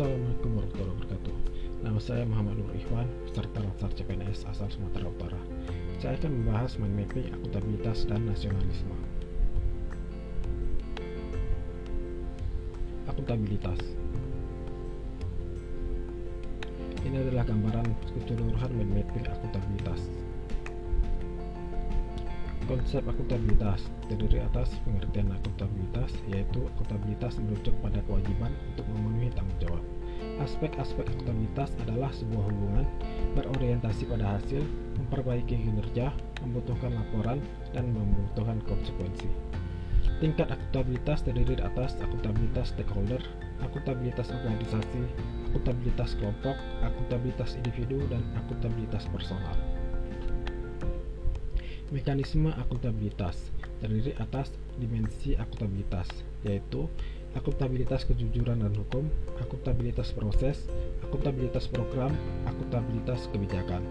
Assalamualaikum 0.00 0.56
warahmatullahi 0.56 0.92
wabarakatuh. 0.96 1.34
Nama 1.84 1.98
saya 2.00 2.24
Muhammad 2.24 2.56
Nur 2.56 2.72
Ikhwan, 2.72 3.04
peserta 3.28 3.60
daftar 3.60 3.90
CPNS 4.00 4.48
asal 4.48 4.72
Sumatera 4.72 5.12
Utara. 5.12 5.36
Saya 6.00 6.16
akan 6.16 6.40
membahas 6.40 6.80
mapping 6.80 7.28
akuntabilitas 7.36 8.08
dan 8.08 8.24
nasionalisme. 8.24 8.96
Akuntabilitas 13.12 13.76
Ini 17.04 17.16
adalah 17.20 17.44
gambaran 17.44 17.92
keseluruhan 18.24 18.72
mapping 18.72 19.28
akuntabilitas. 19.28 20.00
Konsep 22.64 23.04
akuntabilitas 23.04 23.84
terdiri 24.08 24.40
atas 24.48 24.72
pengertian 24.88 25.28
akuntabilitas, 25.28 26.08
yaitu 26.32 26.64
akuntabilitas 26.72 27.36
merujuk 27.36 27.76
pada 27.84 28.00
kewajiban 28.08 28.48
Aspek-aspek 30.40 31.04
akuntabilitas 31.04 31.68
adalah 31.84 32.08
sebuah 32.16 32.48
hubungan 32.48 32.88
berorientasi 33.36 34.08
pada 34.08 34.40
hasil, 34.40 34.64
memperbaiki 34.96 35.52
kinerja, 35.52 36.16
membutuhkan 36.40 36.96
laporan, 36.96 37.44
dan 37.76 37.92
membutuhkan 37.92 38.56
konsekuensi. 38.64 39.28
Tingkat 40.20 40.48
akuntabilitas 40.48 41.24
terdiri 41.24 41.60
atas 41.60 41.96
akuntabilitas 42.00 42.72
stakeholder, 42.72 43.20
akuntabilitas 43.60 44.32
organisasi, 44.32 45.04
akuntabilitas 45.52 46.16
kelompok, 46.16 46.56
akuntabilitas 46.84 47.56
individu, 47.60 48.00
dan 48.08 48.24
akuntabilitas 48.36 49.04
personal. 49.12 49.56
Mekanisme 51.92 52.52
akuntabilitas 52.56 53.52
terdiri 53.80 54.16
atas 54.20 54.52
dimensi 54.80 55.36
akuntabilitas, 55.36 56.08
yaitu 56.44 56.88
akuntabilitas 57.38 58.02
kejujuran 58.06 58.62
dan 58.62 58.74
hukum, 58.74 59.06
akuntabilitas 59.38 60.10
proses, 60.10 60.66
akuntabilitas 61.06 61.70
program, 61.70 62.10
akuntabilitas 62.46 63.30
kebijakan. 63.30 63.86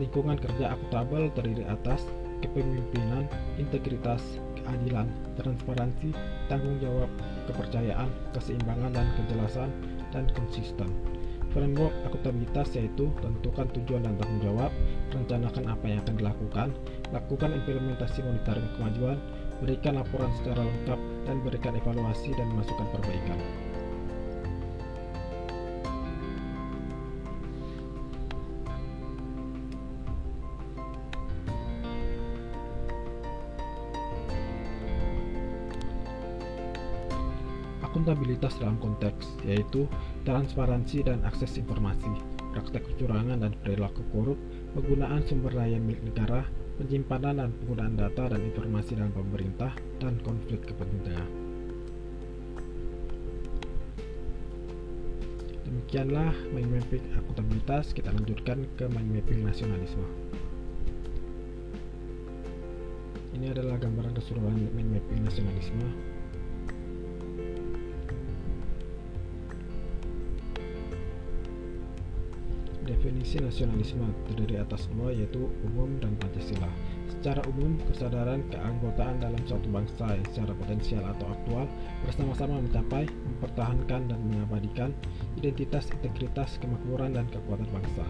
Lingkungan 0.00 0.38
kerja 0.38 0.72
akuntabel 0.72 1.28
terdiri 1.34 1.66
atas 1.68 2.06
kepemimpinan, 2.40 3.26
integritas, 3.58 4.22
keadilan, 4.62 5.10
transparansi, 5.34 6.14
tanggung 6.46 6.78
jawab, 6.78 7.10
kepercayaan, 7.50 8.08
keseimbangan 8.32 8.94
dan 8.94 9.06
kejelasan, 9.18 9.70
dan 10.14 10.24
konsisten. 10.32 10.88
Framework 11.48 11.96
akuntabilitas 12.04 12.76
yaitu 12.76 13.08
tentukan 13.24 13.66
tujuan 13.72 14.04
dan 14.04 14.14
tanggung 14.20 14.42
jawab, 14.44 14.70
rencanakan 15.10 15.64
apa 15.72 15.84
yang 15.88 15.98
akan 16.04 16.14
dilakukan, 16.20 16.68
lakukan 17.08 17.50
implementasi 17.56 18.20
monitoring 18.20 18.68
kemajuan, 18.76 19.18
berikan 19.58 19.98
laporan 19.98 20.30
secara 20.38 20.62
lengkap, 20.62 21.00
dan 21.28 21.36
berikan 21.44 21.76
evaluasi 21.76 22.32
dan 22.38 22.48
masukan 22.56 22.88
perbaikan. 22.94 23.36
Akuntabilitas 37.84 38.56
dalam 38.62 38.78
konteks 38.78 39.42
yaitu 39.44 39.84
transparansi 40.22 41.02
dan 41.02 41.20
akses 41.26 41.58
informasi, 41.58 42.08
praktek 42.54 42.84
kecurangan 42.94 43.42
dan 43.42 43.52
perilaku 43.64 44.00
korup, 44.14 44.38
penggunaan 44.78 45.26
sumber 45.26 45.58
daya 45.58 45.74
milik 45.82 45.98
negara, 46.06 46.46
penyimpanan 46.78 47.42
dan 47.42 47.50
penggunaan 47.50 47.98
data 47.98 48.30
dan 48.30 48.46
informasi 48.46 48.94
dalam 48.94 49.10
pemerintah, 49.10 49.74
dan 49.98 50.14
konflik 50.22 50.62
kepentingan. 50.70 51.26
Demikianlah 55.66 56.30
mind 56.54 56.70
mapping 56.78 57.02
akuntabilitas, 57.18 57.90
kita 57.90 58.14
lanjutkan 58.14 58.70
ke 58.78 58.86
mind 58.86 59.18
mapping 59.18 59.42
nasionalisme. 59.42 60.06
Ini 63.34 63.50
adalah 63.50 63.82
gambaran 63.82 64.14
keseluruhan 64.14 64.62
mind 64.78 64.94
mapping 64.94 65.26
nasionalisme. 65.26 65.90
Definisi 73.08 73.40
nasionalisme 73.40 74.04
terdiri 74.28 74.60
atas 74.60 74.84
dua 74.92 75.08
yaitu 75.08 75.48
umum 75.64 75.96
dan 75.96 76.12
Pancasila. 76.20 76.68
Secara 77.08 77.40
umum, 77.48 77.80
kesadaran 77.88 78.44
keanggotaan 78.52 79.16
dalam 79.16 79.40
suatu 79.48 79.64
bangsa 79.72 80.12
yang 80.12 80.28
secara 80.28 80.52
potensial 80.52 81.00
atau 81.16 81.32
aktual 81.32 81.64
bersama-sama 82.04 82.60
mencapai, 82.60 83.08
mempertahankan 83.08 84.12
dan 84.12 84.20
mengabadikan 84.28 84.92
identitas, 85.40 85.88
integritas, 85.88 86.60
kemakmuran 86.60 87.16
dan 87.16 87.24
kekuatan 87.32 87.64
bangsa. 87.72 88.04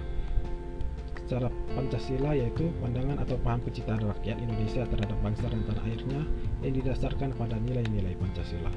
Secara 1.14 1.46
Pancasila 1.78 2.34
yaitu 2.34 2.66
pandangan 2.82 3.22
atau 3.22 3.38
paham 3.46 3.62
kecintaan 3.70 4.02
rakyat 4.02 4.34
Indonesia 4.42 4.82
terhadap 4.82 5.18
bangsa 5.22 5.46
dan 5.46 5.62
tanah 5.62 5.84
airnya 5.94 6.22
yang 6.66 6.74
didasarkan 6.74 7.38
pada 7.38 7.54
nilai-nilai 7.54 8.18
Pancasila. 8.18 8.74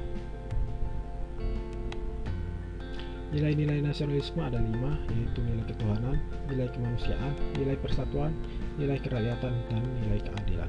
Nilai-nilai 3.32 3.80
nasionalisme 3.80 4.44
ada 4.44 4.60
lima, 4.60 4.92
yaitu 5.08 5.40
nilai 5.40 5.64
ketuhanan, 5.64 6.20
nilai 6.52 6.68
kemanusiaan, 6.68 7.32
nilai 7.56 7.80
persatuan, 7.80 8.28
nilai 8.76 9.00
kerakyatan, 9.00 9.56
dan 9.72 9.82
nilai 10.04 10.20
keadilan. 10.20 10.68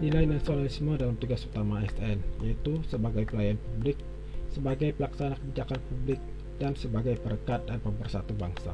Nilai 0.00 0.24
nasionalisme 0.24 0.96
dalam 0.96 1.20
tugas 1.20 1.44
utama 1.44 1.84
ASN, 1.84 2.24
yaitu 2.40 2.80
sebagai 2.88 3.28
pelayan 3.28 3.60
publik, 3.60 4.00
sebagai 4.48 4.96
pelaksana 4.96 5.36
kebijakan 5.44 5.80
publik, 5.92 6.20
dan 6.56 6.72
sebagai 6.72 7.20
perekat 7.20 7.60
dan 7.68 7.84
pemersatu 7.84 8.32
bangsa. 8.32 8.72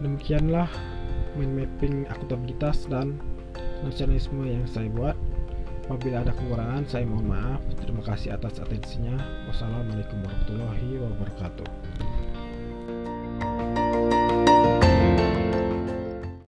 Demikianlah 0.00 0.68
mind 1.36 1.52
mapping 1.56 2.04
akuntabilitas 2.08 2.84
dan 2.88 3.16
nasionalisme 3.84 4.44
yang 4.44 4.64
saya 4.68 4.88
buat. 4.92 5.16
Apabila 5.86 6.26
ada 6.26 6.34
kekurangan, 6.34 6.82
saya 6.90 7.06
mohon 7.06 7.30
maaf. 7.30 7.62
Terima 7.78 8.02
kasih 8.02 8.34
atas 8.34 8.58
atensinya. 8.58 9.14
Wassalamualaikum 9.46 10.18
warahmatullahi 10.18 10.98
wabarakatuh. 10.98 11.68